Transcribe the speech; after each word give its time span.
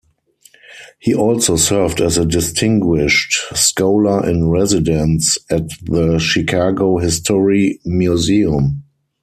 He 0.97 1.13
also 1.13 1.57
served 1.57 2.01
as 2.01 2.17
a 2.17 2.25
distinguished 2.25 3.35
scholar-in-residence 3.55 5.37
at 5.51 5.69
the 5.85 6.17
Chicago 6.17 6.97
History 6.97 7.79
Museum. 7.85 8.81